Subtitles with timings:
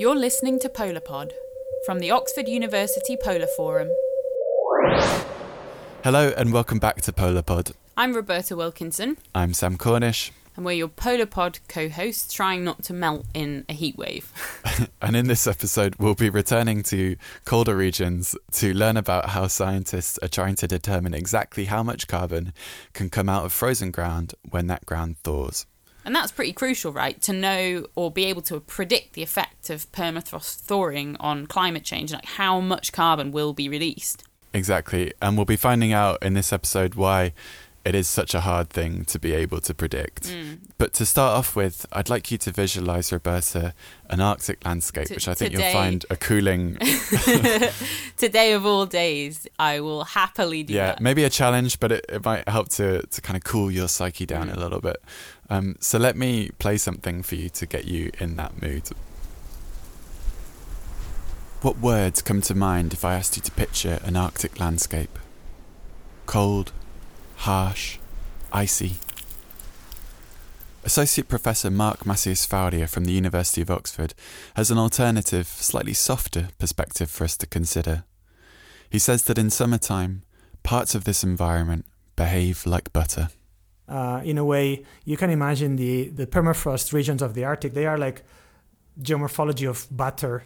[0.00, 1.32] You're listening to PolarPod
[1.84, 3.90] from the Oxford University Polar Forum.
[6.02, 7.74] Hello and welcome back to PolarPod.
[7.98, 12.94] I'm Roberta Wilkinson, I'm Sam Cornish, and we're your PolarPod co hosts trying not to
[12.94, 14.24] melt in a heatwave.
[15.02, 20.18] and in this episode, we'll be returning to colder regions to learn about how scientists
[20.22, 22.54] are trying to determine exactly how much carbon
[22.94, 25.66] can come out of frozen ground when that ground thaws.
[26.10, 27.22] And that's pretty crucial, right?
[27.22, 32.12] To know or be able to predict the effect of permafrost thawing on climate change,
[32.12, 34.24] like how much carbon will be released.
[34.52, 35.12] Exactly.
[35.22, 37.32] And we'll be finding out in this episode why
[37.84, 40.24] it is such a hard thing to be able to predict.
[40.24, 40.58] Mm.
[40.76, 43.72] But to start off with, I'd like you to visualize, Roberta,
[44.10, 46.76] an Arctic landscape, T- which I think today- you'll find a cooling,
[48.18, 51.00] Today of all days, I will happily do yeah, that.
[51.00, 54.26] maybe a challenge, but it, it might help to, to kind of cool your psyche
[54.26, 54.56] down Mm.
[54.56, 55.02] a little bit.
[55.48, 58.90] Um, so let me play something for you to get you in that mood.
[61.62, 65.18] What words come to mind if I asked you to picture an Arctic landscape?
[66.26, 66.72] Cold,
[67.40, 67.98] harsh,
[68.52, 68.96] icy.
[70.84, 74.14] Associate Professor Marc Macias Fauria from the University of Oxford
[74.56, 78.04] has an alternative, slightly softer perspective for us to consider.
[78.88, 80.22] He says that in summertime,
[80.62, 83.28] parts of this environment behave like butter.
[83.90, 87.74] uh, in a way, you can imagine the, the permafrost regions of the Arctic.
[87.74, 88.22] They are like
[89.00, 90.44] geomorphology of butter.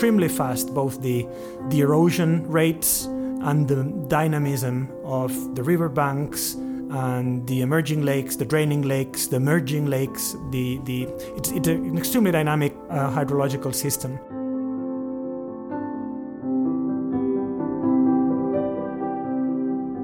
[0.00, 1.28] Extremely fast, both the,
[1.68, 8.80] the erosion rates and the dynamism of the riverbanks and the emerging lakes, the draining
[8.80, 10.36] lakes, the merging lakes.
[10.52, 11.02] The, the,
[11.36, 14.18] it's, it's an extremely dynamic uh, hydrological system.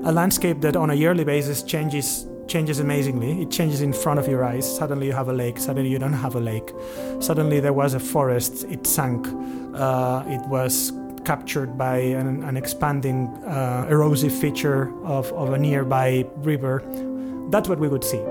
[0.05, 3.43] a landscape that on a yearly basis changes changes amazingly.
[3.43, 4.65] It changes in front of your eyes.
[4.77, 5.59] Suddenly you have a lake.
[5.59, 6.73] Suddenly you don't have a lake.
[7.21, 8.65] Suddenly there was a forest.
[8.71, 9.27] It sank
[9.77, 10.93] uh, it was
[11.25, 16.83] captured by an, an expanding uh, erosive feature of, of a nearby river
[17.51, 18.23] that's what we would see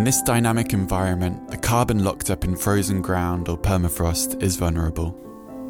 [0.00, 5.14] In this dynamic environment, the carbon locked up in frozen ground or permafrost is vulnerable.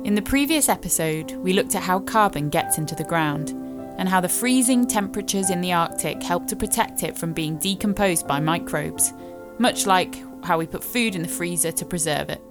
[0.05, 3.51] In the previous episode, we looked at how carbon gets into the ground
[3.99, 8.29] and how the freezing temperatures in the Arctic help to protect it from being decomposed
[8.29, 9.13] by microbes,
[9.59, 12.43] much like how we put food in the freezer to preserve it.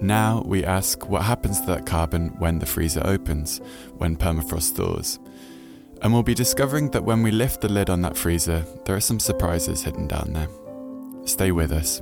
[0.00, 3.60] Now we ask what happens to that carbon when the freezer opens,
[3.96, 5.18] when permafrost thaws.
[6.02, 9.00] And we'll be discovering that when we lift the lid on that freezer, there are
[9.00, 10.48] some surprises hidden down there.
[11.26, 12.00] Stay with us.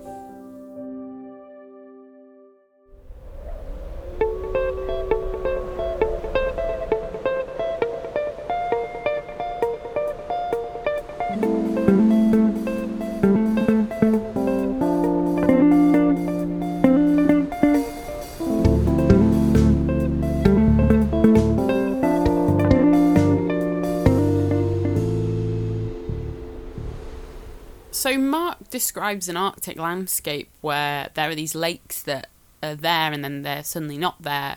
[28.96, 32.28] Describes an Arctic landscape where there are these lakes that
[32.62, 34.56] are there and then they're suddenly not there.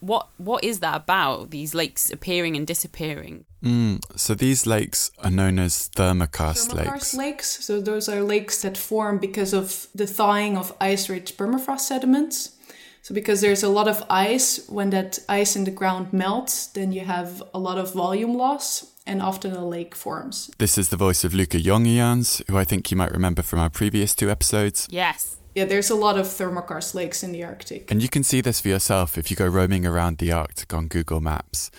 [0.00, 1.50] What what is that about?
[1.50, 3.44] These lakes appearing and disappearing.
[3.62, 7.14] Mm, so these lakes are known as thermokarst lakes.
[7.14, 7.64] Lakes.
[7.66, 12.56] So those are lakes that form because of the thawing of ice-rich permafrost sediments.
[13.02, 16.90] So because there's a lot of ice, when that ice in the ground melts, then
[16.92, 20.50] you have a lot of volume loss, and often a lake forms.
[20.58, 23.70] This is the voice of Luca Jongejans, who I think you might remember from our
[23.70, 24.86] previous two episodes.
[24.90, 25.38] Yes.
[25.54, 27.90] Yeah, there's a lot of thermokarst lakes in the Arctic.
[27.90, 30.86] And you can see this for yourself if you go roaming around the Arctic on
[30.86, 31.70] Google Maps.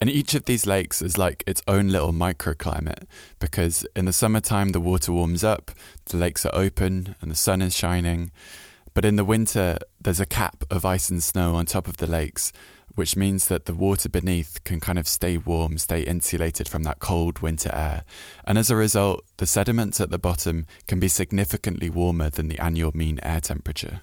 [0.00, 3.04] And each of these lakes is like its own little microclimate
[3.38, 5.70] because in the summertime the water warms up,
[6.04, 8.30] the lakes are open, and the sun is shining.
[8.92, 12.06] But in the winter, there's a cap of ice and snow on top of the
[12.06, 12.52] lakes,
[12.96, 16.98] which means that the water beneath can kind of stay warm, stay insulated from that
[16.98, 18.04] cold winter air.
[18.44, 22.58] And as a result, the sediments at the bottom can be significantly warmer than the
[22.58, 24.00] annual mean air temperature.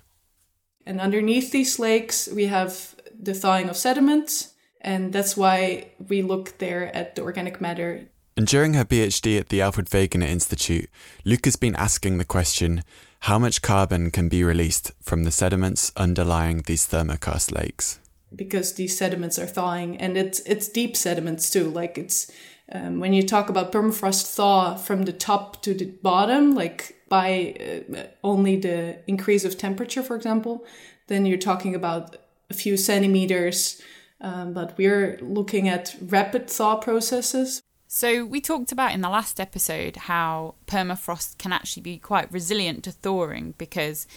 [0.85, 6.57] And underneath these lakes, we have the thawing of sediments, and that's why we look
[6.59, 8.07] there at the organic matter.
[8.35, 10.89] And during her PhD at the Alfred Wegener Institute,
[11.23, 12.83] Luca has been asking the question
[13.21, 18.00] how much carbon can be released from the sediments underlying these thermokarst lakes?
[18.35, 22.31] Because these sediments are thawing and it's it's deep sediments too like it's
[22.71, 27.83] um, when you talk about permafrost thaw from the top to the bottom like by
[27.95, 30.65] uh, only the increase of temperature for example
[31.07, 32.15] then you're talking about
[32.50, 33.81] a few centimeters
[34.24, 37.62] um, but we're looking at rapid thaw processes.
[37.88, 42.83] So, we talked about in the last episode how permafrost can actually be quite resilient
[42.85, 44.07] to thawing because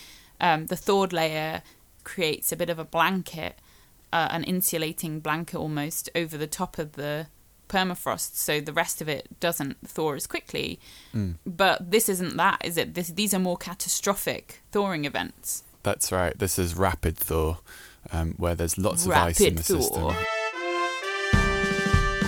[0.40, 1.62] um, the thawed layer
[2.04, 3.58] creates a bit of a blanket,
[4.12, 7.26] uh, an insulating blanket almost over the top of the
[7.68, 10.78] permafrost, so the rest of it doesn't thaw as quickly.
[11.14, 11.36] Mm.
[11.44, 12.94] But this isn't that, is it?
[12.94, 15.64] This, these are more catastrophic thawing events.
[15.82, 16.36] That's right.
[16.38, 17.58] This is rapid thaw,
[18.12, 20.14] um, where there's lots of ice in the Rapid system.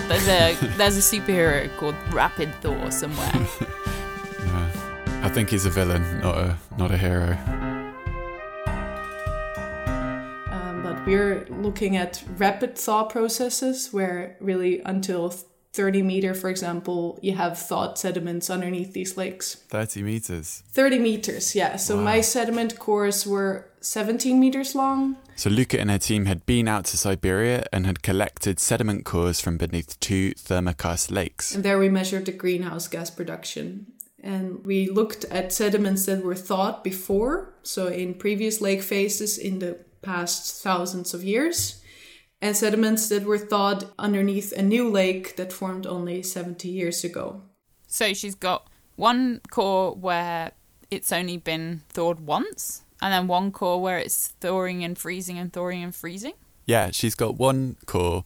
[0.07, 3.31] There's a there's a superhero called Rapid Thor somewhere.
[4.39, 5.21] Yeah.
[5.25, 7.37] I think he's a villain, not a not a hero.
[11.09, 15.33] We're looking at rapid thaw processes where really until
[15.73, 19.55] 30 meter, for example, you have thawed sediments underneath these lakes.
[19.69, 20.63] Thirty meters.
[20.71, 21.77] 30 meters, yeah.
[21.77, 22.03] So Wow.
[22.03, 25.15] my sediment cores were 17 meters long.
[25.35, 29.39] So Luca and her team had been out to Siberia and had collected sediment cores
[29.41, 31.55] from beneath two thermokarst lakes.
[31.55, 33.87] And there we measured the greenhouse gas production.
[34.21, 39.59] And we looked at sediments that were thawed before, so in previous lake phases in
[39.59, 41.81] the past thousands of years,
[42.41, 47.41] and sediments that were thawed underneath a new lake that formed only 70 years ago.
[47.87, 50.51] so she's got one core where
[50.91, 55.53] it's only been thawed once, and then one core where it's thawing and freezing and
[55.53, 56.33] thawing and freezing.
[56.65, 58.25] Yeah, she's got one core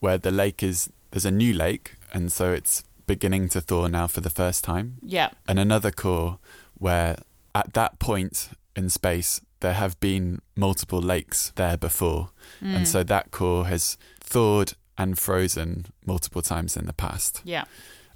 [0.00, 4.06] where the lake is there's a new lake and so it's beginning to thaw now
[4.06, 4.96] for the first time.
[5.02, 5.30] Yeah.
[5.46, 6.38] And another core
[6.78, 7.18] where
[7.54, 12.28] at that point in space there have been multiple lakes there before.
[12.60, 12.76] Mm.
[12.76, 17.40] And so that core has thawed and frozen multiple times in the past.
[17.44, 17.64] Yeah.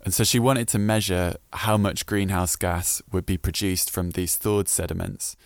[0.04, 4.37] And so she wanted to measure how much greenhouse gas would be produced from these
[4.37, 5.37] thawed sediments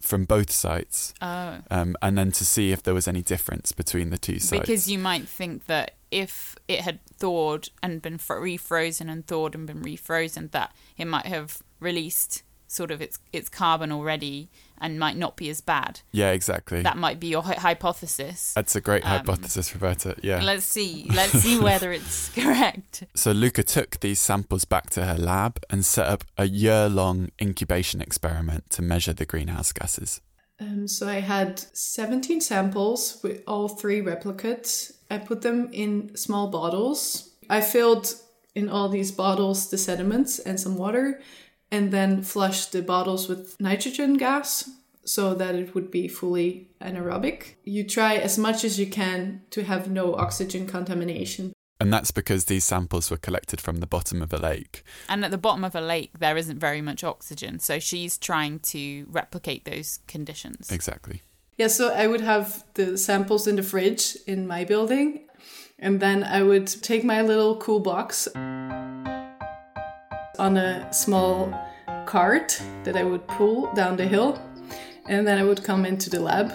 [0.00, 1.58] from both sites, Oh.
[1.70, 4.60] um, and then to see if there was any difference between the two sites.
[4.60, 9.54] Because you might think that if it had thawed and been fr- refrozen and thawed
[9.54, 14.48] and been refrozen, that it might have released sort of its its carbon already
[14.82, 16.00] and might not be as bad.
[16.12, 16.80] yeah, exactly.
[16.82, 18.52] That might be your hy- hypothesis.
[18.54, 20.14] That's a great Um, hypothesis, Roberta.
[20.22, 20.40] Yeah.
[20.42, 21.06] Let's see.
[21.14, 23.04] Let's see whether it's correct.
[23.14, 28.00] So Luca took these samples back to her lab and set up a year-long incubation
[28.00, 30.20] experiment to measure the greenhouse gases.
[30.60, 34.92] Um, so I had 17 samples with all three replicates.
[35.10, 37.28] I put them in small bottles.
[37.50, 38.14] I filled
[38.54, 41.20] in all these bottles the sediments and some water,
[41.70, 44.70] and then flush the bottles with nitrogen gas
[45.04, 47.54] so that it would be fully anaerobic.
[47.64, 51.52] You try as much as you can to have no oxygen contamination.
[51.80, 54.84] And that's because these samples were collected from the bottom of a lake.
[55.08, 57.58] And at the bottom of a lake, there isn't very much oxygen.
[57.58, 60.70] So she's trying to replicate those conditions.
[60.70, 61.22] Exactly.
[61.56, 65.26] Yeah, so I would have the samples in the fridge in my building,
[65.78, 68.28] and then I would take my little cool box
[70.40, 71.54] on a small
[72.06, 74.40] cart that I would pull down the hill,
[75.06, 76.52] and then I would come into the lab.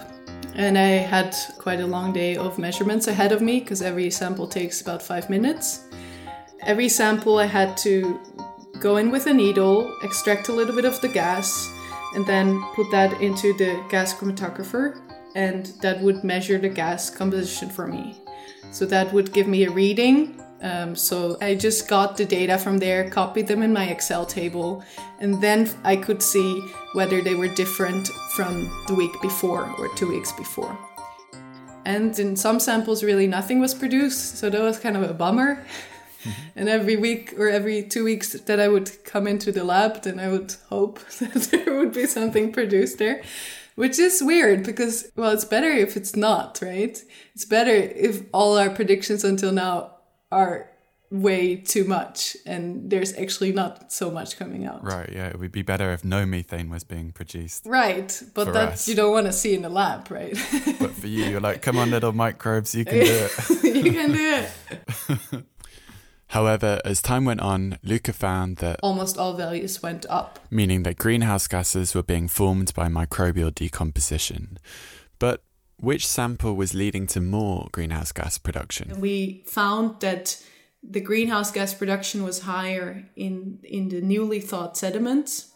[0.56, 4.48] And I had quite a long day of measurements ahead of me because every sample
[4.48, 5.86] takes about five minutes.
[6.62, 8.20] Every sample I had to
[8.80, 11.70] go in with a needle, extract a little bit of the gas,
[12.16, 15.02] and then put that into the gas chromatographer,
[15.36, 18.22] and that would measure the gas composition for me.
[18.72, 20.42] So that would give me a reading.
[20.62, 24.84] Um, so I just got the data from there, copied them in my Excel table,
[25.20, 26.62] and then I could see
[26.94, 30.78] whether they were different from the week before or two weeks before.
[31.86, 35.66] And in some samples, really nothing was produced, so that was kind of a bummer.
[36.56, 40.20] And every week or every two weeks that I would come into the lab, then
[40.20, 43.22] I would hope that there would be something produced there,
[43.76, 47.00] which is weird because, well, it's better if it's not, right?
[47.36, 49.95] It's better if all our predictions until now
[50.32, 50.70] are
[51.12, 54.84] way too much and there's actually not so much coming out.
[54.84, 55.28] Right, yeah.
[55.28, 57.66] It would be better if no methane was being produced.
[57.66, 58.88] Right, but that us.
[58.88, 60.36] you don't want to see in the lab, right?
[60.80, 63.64] But for you, you're like, come on, little microbes, you can do it.
[63.86, 65.46] you can do it.
[66.30, 70.40] However, as time went on, Luca found that, Almost all values went up.
[70.50, 74.58] meaning that greenhouse gases were being formed by microbial decomposition.
[75.20, 75.44] But
[75.78, 79.00] which sample was leading to more greenhouse gas production?
[79.00, 80.42] We found that
[80.84, 85.52] the greenhouse gas production was higher in, in the newly thawed sediments.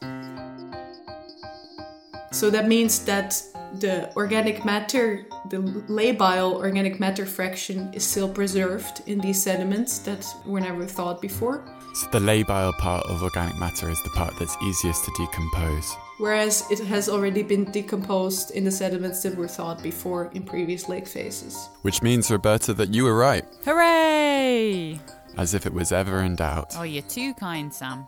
[2.31, 3.41] So that means that
[3.79, 10.25] the organic matter, the labile organic matter fraction, is still preserved in these sediments that
[10.45, 11.63] were never thawed before.
[11.93, 15.95] So the labile part of organic matter is the part that's easiest to decompose.
[16.19, 20.89] Whereas it has already been decomposed in the sediments that were thawed before in previous
[20.89, 21.69] lake phases.
[21.81, 23.45] Which means, Roberta, that you were right.
[23.65, 24.99] Hooray!
[25.37, 26.73] as if it was ever in doubt.
[26.75, 28.07] Oh, you're too kind, Sam.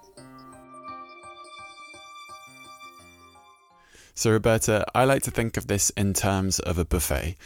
[4.22, 7.38] So, Roberta, I like to think of this in terms of a buffet.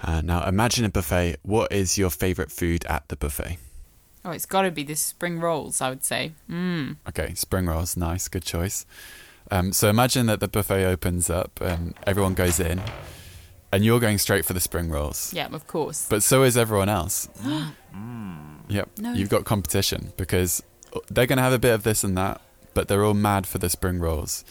[0.00, 1.36] Uh, now, imagine a buffet.
[1.42, 3.56] What is your favourite food at the buffet?
[4.24, 6.32] Oh, it's got to be the spring rolls, I would say.
[6.50, 6.96] Mmm.
[7.08, 8.84] Okay, spring rolls, nice, good choice.
[9.52, 12.82] Um, so imagine that the buffet opens up and everyone goes in,
[13.70, 15.32] and you're going straight for the spring rolls.
[15.32, 16.08] Yeah, of course.
[16.10, 17.28] But so is everyone else.
[18.66, 19.12] Yep, No.
[19.12, 20.64] you've got competition because
[21.10, 22.40] they're going to have a bit of this and that,
[22.72, 24.42] but they're all mad for the spring rolls.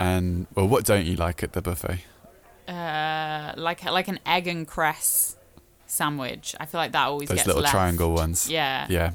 [0.00, 2.04] And well, what don't you like at the buffet?
[2.68, 5.36] Uh, like like an egg and cress
[5.86, 6.54] sandwich.
[6.58, 7.72] I feel like that always Those gets little left.
[7.72, 8.50] triangle ones.
[8.50, 8.86] Yeah.
[8.88, 9.12] Yeah,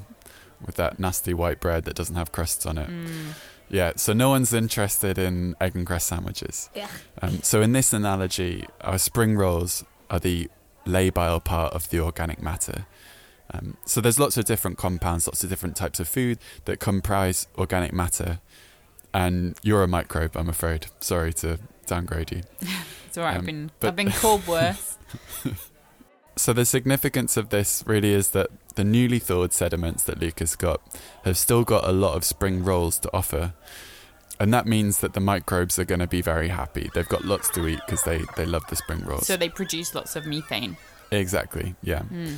[0.64, 2.88] with that nasty white bread that doesn't have crusts on it.
[2.88, 3.34] Mm.
[3.68, 6.70] Yeah, so no one's interested in egg and cress sandwiches.
[6.74, 6.88] Yeah.
[7.22, 10.48] Um, so in this analogy, our spring rolls are the
[10.86, 12.86] labile part of the organic matter.
[13.52, 17.46] Um, so there's lots of different compounds, lots of different types of food that comprise
[17.58, 18.40] organic matter.
[19.12, 20.86] And you're a microbe, I'm afraid.
[21.00, 22.42] Sorry to downgrade you.
[23.08, 23.34] It's alright.
[23.34, 24.96] I've Um, been but- I've been called worse.
[26.36, 30.80] So the significance of this really is that the newly thawed sediments that Luca's got
[31.24, 33.52] have still got a lot of spring rolls to offer.
[34.38, 36.88] And that means that the microbes are going to be very happy.
[36.94, 39.26] They've got lots to eat because they, they love the spring rolls.
[39.26, 40.78] so they produce lots of methane.
[41.10, 42.02] exactly, yeah.
[42.10, 42.36] Mm.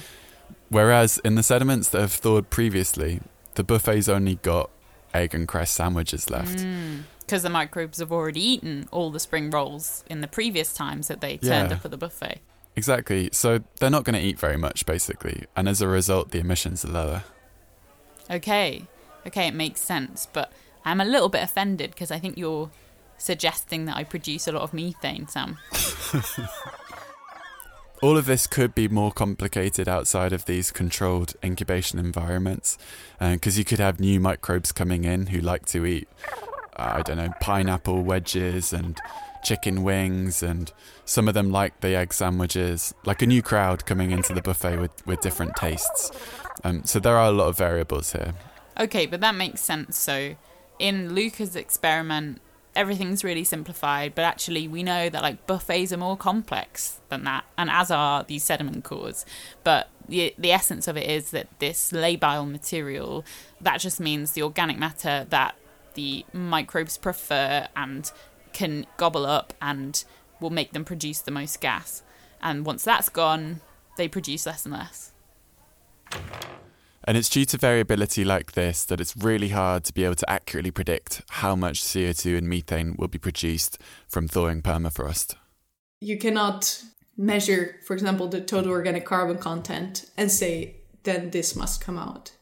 [0.69, 3.21] Whereas in the sediments that have thawed previously,
[3.55, 4.71] the buffet's only got
[5.14, 6.59] egg and cress sandwiches left.
[6.59, 7.02] Mm.
[7.21, 11.21] Because the microbes have already eaten all the spring rolls in the previous times that
[11.21, 11.76] they turned Yeah.
[11.76, 12.40] up at the buffet.
[12.76, 13.28] Exactly.
[13.33, 15.45] So they're not going to eat very much, basically.
[15.57, 17.25] And as a result, the emissions are lower.
[18.31, 18.87] Okay.
[19.26, 20.26] Okay, it makes sense.
[20.33, 20.52] But
[20.85, 22.71] I'm a little bit offended because I think you're
[23.19, 25.59] suggesting that I produce a lot of methane, Sam.
[28.02, 32.76] All of this could be more complicated outside of these controlled incubation environments
[33.21, 36.09] because you could have new microbes coming in who like to eat,
[36.76, 38.99] uh, I don't know, pineapple wedges and
[39.44, 40.73] chicken wings, and
[41.04, 44.78] some of them like the egg sandwiches, like a new crowd coming into the buffet
[44.78, 46.11] with, with different tastes.
[46.64, 48.35] Um, so there are a lot of variables here.
[48.80, 49.97] Okay, but that makes sense.
[49.97, 50.35] So,
[50.80, 52.40] in Luca's experiment,
[52.75, 57.45] everything's really simplified, but actually, we know that like buffets are more complex than that,
[57.57, 59.25] and as are these sediment cores.
[59.64, 63.25] But the the essence of it is that this labile material
[63.61, 65.55] that just means the organic matter that
[65.95, 68.11] the microbes prefer and
[68.52, 70.05] can gobble up and
[70.41, 72.02] will make them produce the most gas.
[72.41, 73.61] And once that's gone,
[73.97, 75.12] they produce less and less.
[77.04, 80.30] And it's due to variability like this that it's really hard to be able to
[80.30, 85.35] accurately predict how much CO2 and methane will be produced from thawing permafrost.
[86.00, 86.82] You cannot
[87.16, 88.75] measure, for example, the total mm.
[88.75, 92.32] organic carbon content and say, then this must come out.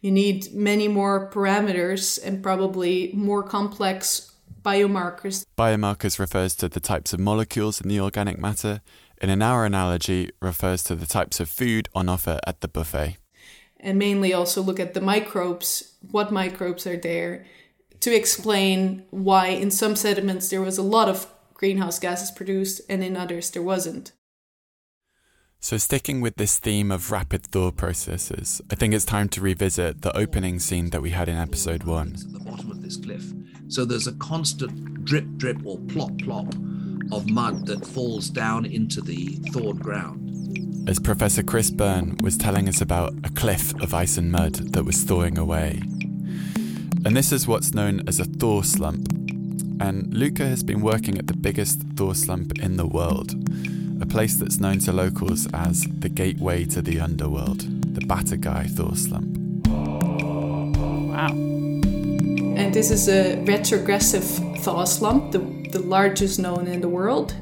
[0.00, 5.44] You need many more parameters and probably more complex biomarkers.
[5.58, 8.82] Biomarkers refers to the types of molecules in the organic matter,
[9.18, 13.16] and in our analogy refers to the types of food on offer at the buffet.
[13.80, 17.46] And mainly also look at the microbes, what microbes are there,
[18.00, 23.04] to explain why in some sediments there was a lot of greenhouse gases produced and
[23.04, 24.12] in others there wasn't.
[25.62, 30.00] So, sticking with this theme of rapid thaw processes, I think it's time to revisit
[30.00, 32.14] the opening scene that we had in episode one.
[32.14, 33.24] at the bottom of this cliff.
[33.68, 36.54] So there's a constant drip, drip, or plop, plop
[37.12, 40.29] of mud that falls down into the thawed ground.
[40.86, 44.84] As Professor Chris Burn was telling us about a cliff of ice and mud that
[44.84, 45.80] was thawing away.
[47.04, 49.08] And this is what's known as a thaw slump.
[49.80, 53.34] And Luca has been working at the biggest thaw slump in the world,
[54.02, 57.60] a place that's known to locals as the gateway to the underworld,
[57.94, 59.38] the Batagai thaw slump.
[59.68, 61.28] Wow.
[61.28, 64.24] And this is a retrogressive
[64.58, 65.38] thaw slump, the,
[65.70, 67.34] the largest known in the world.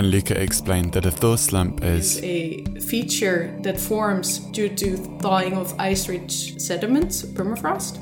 [0.00, 5.58] And Luca explained that a thaw slump is a feature that forms due to thawing
[5.58, 7.98] of ice-rich sediments, permafrost,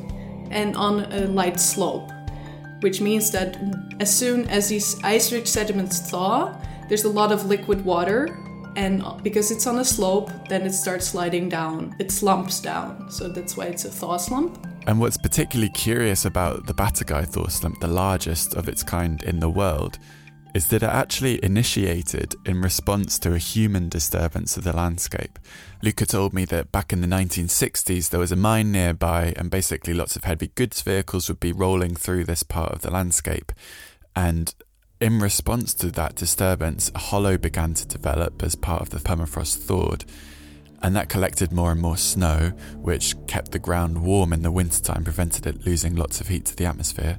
[0.53, 2.09] and on a light slope,
[2.83, 3.59] which means that
[3.99, 6.57] as soon as these ice-rich sediments thaw,
[6.89, 8.29] there's a lot of liquid water,
[8.77, 11.97] and because it's on a slope, then it starts sliding down.
[11.99, 14.65] It slumps down, so that's why it's a thaw slump.
[14.87, 19.41] And what's particularly curious about the Batagai thaw slump, the largest of its kind in
[19.41, 19.99] the world,
[20.55, 25.39] is that it actually initiated in response to a human disturbance of the landscape.
[25.83, 29.95] Luca told me that back in the 1960s there was a mine nearby, and basically
[29.95, 33.53] lots of heavy goods vehicles would be rolling through this part of the landscape.
[34.17, 34.55] And
[35.01, 39.59] in response to that disturbance, a hollow began to develop as part of the permafrost
[39.59, 40.05] thawed.
[40.83, 45.05] And that collected more and more snow, which kept the ground warm in the wintertime,
[45.05, 47.19] prevented it losing lots of heat to the atmosphere.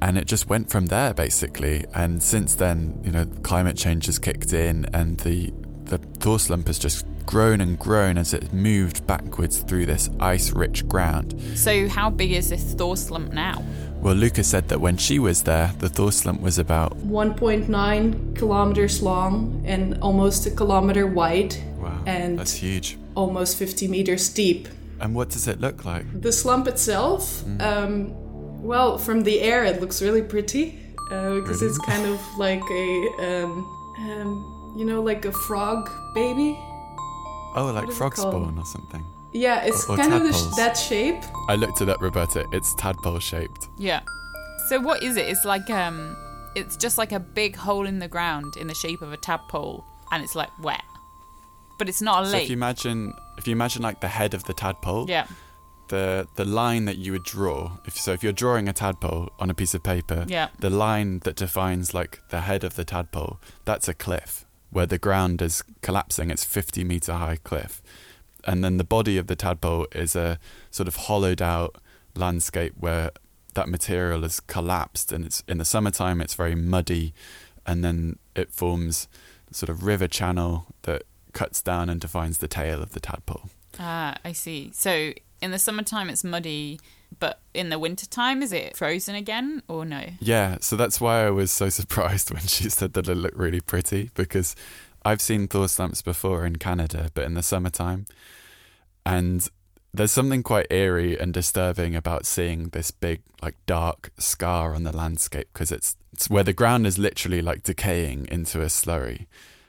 [0.00, 1.84] And it just went from there, basically.
[1.94, 5.52] And since then, you know, climate change has kicked in, and the
[5.84, 10.52] the thaw slump has just grown and grown as it moved backwards through this ice
[10.52, 11.34] rich ground.
[11.54, 13.64] So, how big is this thaw slump now?
[14.00, 19.02] Well, Luca said that when she was there, the thaw slump was about 1.9 kilometers
[19.02, 21.56] long and almost a kilometer wide.
[21.78, 22.98] wow, And- that's huge.
[23.14, 24.68] almost 50 meters deep.
[25.00, 26.04] And what does it look like?
[26.20, 28.12] The slump itself, um,
[28.58, 30.78] well, from the air, it looks really pretty
[31.10, 31.66] uh, because Really?
[31.74, 33.52] it's kind of like a, um,
[33.98, 36.58] um, you know, like a frog baby.
[37.54, 39.04] Oh, like frog spawn or something.
[39.32, 41.22] Yeah, it's Or- or kind of the sh- that shape.
[41.48, 42.44] I looked it up, Roberta.
[42.52, 43.68] It's tadpole shaped.
[43.78, 44.00] Yeah.
[44.68, 45.26] So, what is it?
[45.28, 46.16] It's like, um,
[46.54, 49.84] it's just like a big hole in the ground in the shape of a tadpole,
[50.12, 50.82] and it's like wet.
[51.78, 52.44] But it's not a So lake.
[52.44, 55.26] if you imagine, if you imagine like the head of the tadpole, yeah.
[55.88, 57.78] The the line that you would draw.
[57.86, 60.48] If so, if you're drawing a tadpole on a piece of paper, Yeah.
[60.58, 64.98] the line that defines like the head of the tadpole, that's a cliff where the
[64.98, 66.30] ground is collapsing.
[66.30, 67.82] It's 50 meter high cliff,
[68.44, 70.38] and then the body of the tadpole is a
[70.70, 71.76] sort of hollowed out
[72.14, 73.10] landscape where
[73.54, 77.14] that material has collapsed, and it's in the summertime it's very muddy,
[77.66, 79.08] and then it forms
[79.50, 81.02] sort of river channel that
[81.32, 83.48] cuts down and defines the tail of the tadpole.
[83.78, 84.70] Ah, I see.
[84.74, 86.80] So, in the summertime, it's muddy,
[87.18, 90.04] but in the wintertime, is it frozen again or no?
[90.20, 93.60] Yeah, so that's why I was so surprised when she said that it looked really
[93.60, 94.54] pretty because
[95.04, 98.06] I've seen thaw slumps before in Canada, but in the summertime.
[99.06, 99.48] And
[99.94, 104.94] there's something quite eerie and disturbing about seeing this big, like, dark scar on the
[104.94, 109.26] landscape because it's, it's where the ground is literally like decaying into a slurry.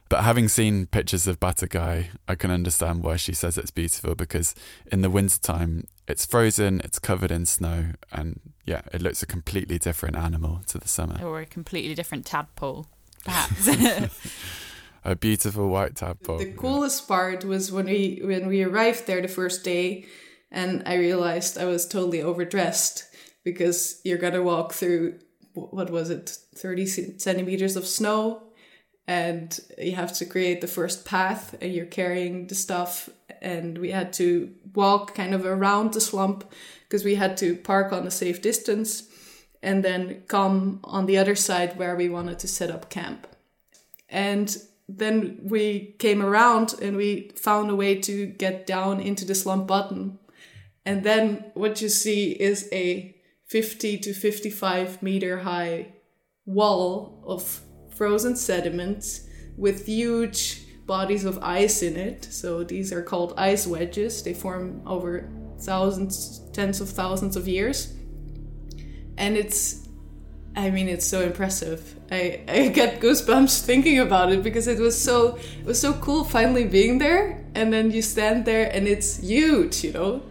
[0.09, 4.55] But having seen pictures of Batagai, I can understand why she says it's beautiful because
[4.91, 9.77] in the wintertime, it's frozen, it's covered in snow, and yeah, it looks a completely
[9.77, 11.23] different animal to the summer.
[11.23, 12.87] Or a completely different tadpole,
[13.23, 13.69] perhaps?
[15.05, 16.39] A beautiful white tadpole.
[16.39, 20.05] The coolest part was when we when we arrived there the first day,
[20.51, 23.05] and I realized I was totally overdressed
[23.45, 25.19] because you're gonna walk through
[25.53, 28.48] what was it, thirty centimeters of snow,
[29.09, 33.09] and you have to create the first path, and you're carrying the stuff,
[33.41, 36.43] and we had to walk kind of around the slump
[36.83, 39.09] because we had to park on a safe distance,
[39.63, 43.25] and then come on the other side where we wanted to set up camp.
[44.09, 44.55] And
[44.87, 49.65] then we came around and we found a way to get down into the slump
[49.65, 50.19] bottom.
[50.85, 53.15] And then what you see is a
[53.47, 55.93] 50 to 55 meter high
[56.45, 57.61] wall of
[57.99, 62.23] frozen sediments with huge bodies of ice in it.
[62.23, 64.23] So these are called ice wedges.
[64.23, 67.93] They form over thousands, tens of thousands of years.
[69.17, 69.85] And it's
[70.55, 71.81] I mean, it's so impressive.
[72.09, 76.23] I, I get goosebumps thinking about it because it was so it was so cool
[76.23, 80.23] finally being there, and then you stand there and it's huge, you know.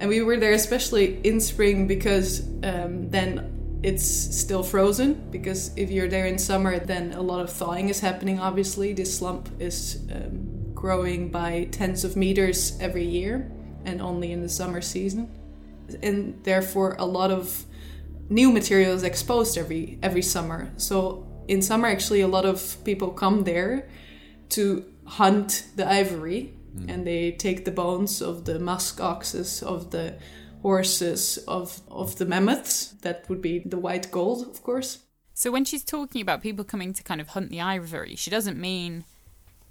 [0.00, 3.51] And we were there especially in spring because um, then
[3.82, 5.30] it's still frozen.
[5.30, 8.40] Because if you're there in summer, then a lot of thawing is happening.
[8.40, 13.50] Obviously, this slump is um, growing by tens of meters every year,
[13.84, 15.28] and only in the summer season,
[16.02, 17.64] and therefore a lot of
[18.28, 20.70] new material is exposed every every summer.
[20.76, 23.88] So in summer, actually, a lot of people come there
[24.50, 26.54] to hunt the ivory,
[26.88, 30.14] and they take the bones of the musk oxes, of the
[30.62, 32.94] horses, of of the mammoths.
[33.02, 34.98] That would be the white gold, of course.
[35.34, 38.58] so, when she's talking about people coming to kind of hunt the ivory, she doesn't
[38.58, 39.04] mean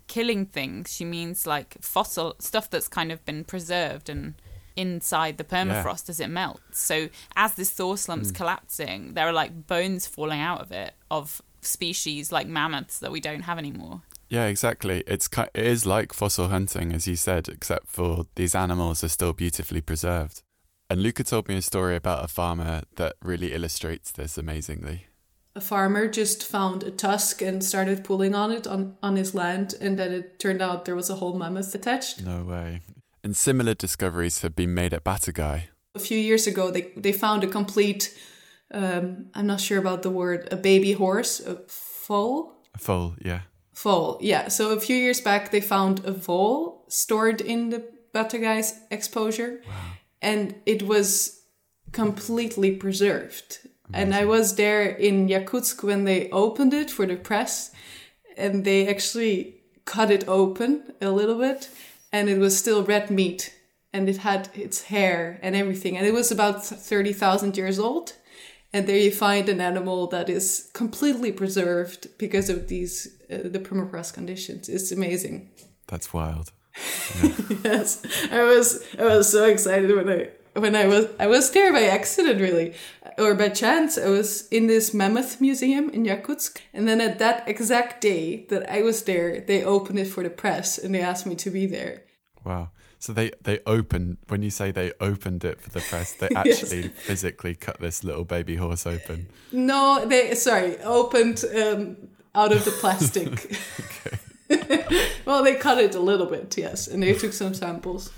[0.07, 0.93] killing things.
[0.93, 4.33] She means like fossil stuff that's kind of been preserved and
[4.75, 6.79] inside the permafrost as it melts.
[6.79, 8.35] So as this thaw slump's hmm.
[8.35, 13.19] collapsing, there are like bones falling out of it of species like mammoths that we
[13.19, 14.01] don't have anymore.
[14.29, 15.03] Yeah, exactly.
[15.07, 19.33] It's it is like fossil hunting, as you said, except for these animals are still
[19.33, 20.41] beautifully preserved.
[20.91, 25.05] And Luca told me a story about a farmer that really illustrates this amazingly.
[25.55, 29.73] A farmer just found a tusk and started pulling on it on, on his land,
[29.79, 32.25] and then it turned out there was a whole mammoth attached.
[32.25, 32.81] No way.
[33.23, 35.63] And similar discoveries have been made at Batagai.
[35.95, 38.13] A few years ago, they, they found a complete,
[38.73, 42.65] um, I'm not sure about the word, a baby horse, a foal?
[42.75, 43.43] A foal, yeah.
[43.71, 44.49] Foal, yeah.
[44.49, 47.81] So a few years back, they found a foal stored in the
[48.13, 49.61] Batagai's exposure,
[50.21, 51.41] and it was
[51.91, 53.59] completely preserved.
[53.93, 57.71] And I was there in Yakutsk when they opened it for the press,
[58.37, 61.69] and they actually cut it open a little bit,
[62.11, 63.53] and it was still red meat
[63.93, 68.13] and it had its hair and everything and it was about 30,000 years old
[68.73, 73.59] and there you find an animal that is completely preserved because of these uh, the
[73.59, 75.49] permafrost conditions it's amazing
[75.87, 76.51] That's wild.
[77.63, 78.01] yes.
[78.31, 80.29] I was i was so excited when i
[80.59, 82.73] when i was i was there by accident really.
[83.17, 86.59] Or by chance i was in this mammoth museum in yakutsk.
[86.73, 90.29] And then at that exact day that i was there they opened it for the
[90.29, 92.03] press and they asked me to be there.
[92.45, 92.69] Wow.
[92.99, 96.63] So they they opened when you say they opened it for the press, they Yes.
[96.63, 99.27] actually physically cut this little baby horse open.
[99.51, 101.97] no they sorry opened um,
[102.35, 103.29] out of the plastic
[105.25, 108.11] well they cut it a little bit yes and they took some samples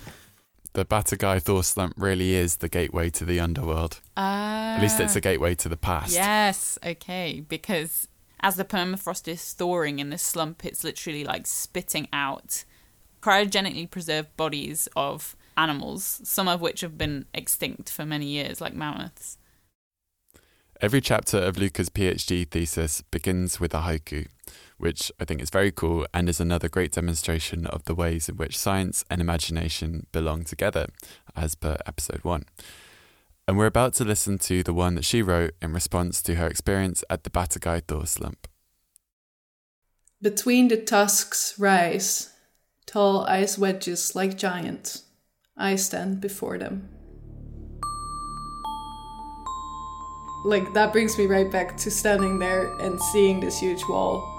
[0.73, 4.01] The Batagai thaw slump really is the gateway to the underworld.
[4.17, 4.75] Ah.
[4.75, 6.13] At least it's a gateway to the past.
[6.13, 8.07] Yes, okay, because
[8.39, 12.65] as the permafrost is thawing in the slump, it's literally like spitting out
[13.21, 18.73] cryogenically preserved bodies of animals, some of which have been extinct for many years, like
[18.73, 19.37] mammoths.
[20.81, 24.27] Every chapter of Luca's PhD thesis begins with a haiku,
[24.83, 28.35] which I think is very cool and is another great demonstration of the ways in
[28.35, 30.87] which science and imagination belong together,
[31.37, 32.43] as per episode one.
[33.47, 36.47] And we're about to listen to the one that she wrote in response to her
[36.47, 38.45] experience at the Batagai thaw slump.
[40.21, 42.33] Between the tusks rise
[42.85, 45.03] tall ice wedges like giants.
[45.55, 46.89] I stand before them.
[50.43, 54.32] Like, that brings me right back to standing there and seeing this huge wall.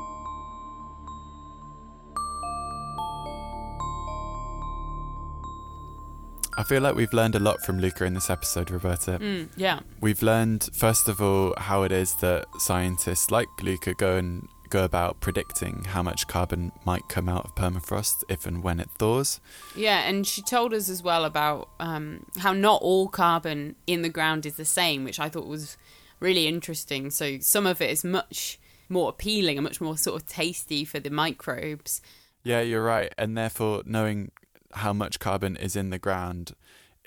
[6.57, 9.19] I feel like we've learned a lot from Luca in this episode, Roberta.
[9.19, 9.81] Mm, yeah.
[10.01, 14.85] We've learned, first of all, how it is that scientists like Luca go and go
[14.85, 19.41] about predicting how much carbon might come out of permafrost if and when it thaws.
[19.77, 24.09] Yeah, and she told us as well about um, how not all carbon in the
[24.09, 25.77] ground is the same, which I thought was
[26.21, 27.11] really interesting.
[27.11, 31.01] So some of it is much more appealing and much more sort of tasty for
[31.01, 32.01] the microbes.
[32.43, 33.13] Yeah, you're right.
[33.17, 34.31] And therefore, knowing
[34.75, 36.55] how much carbon is in the ground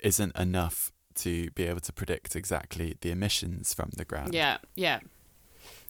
[0.02, 4.34] isn't enough to be able to predict exactly the emissions from the ground.
[4.34, 5.00] Yeah, yeah.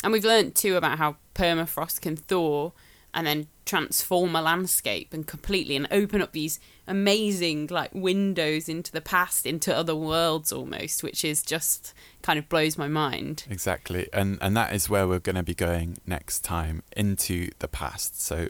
[0.03, 2.71] And we've learned too about how permafrost can thaw
[3.15, 8.93] and then transform a landscape and completely and open up these amazing like windows into
[8.93, 13.45] the past, into other worlds almost, which is just kind of blows my mind.
[13.51, 14.09] Exactly.
[14.13, 18.21] And and that is where we're going to be going next time into the past.
[18.23, 18.49] So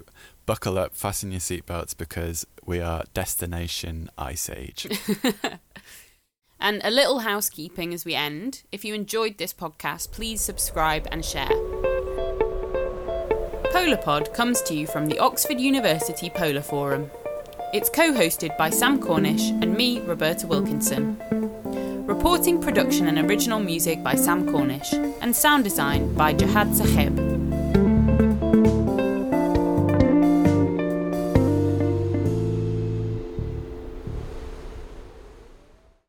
[0.48, 4.88] buckle up, fasten your seatbelts because we are destination ice age.
[6.60, 8.64] And a little housekeeping as we end.
[8.72, 11.46] If you enjoyed this podcast, please subscribe and share.
[13.70, 17.12] PolarPod comes to you from the Oxford University Polar Forum.
[17.72, 21.16] It's co hosted by Sam Cornish and me, Roberta Wilkinson.
[22.08, 27.37] Reporting, production, and original music by Sam Cornish, and sound design by Jihad Sahib.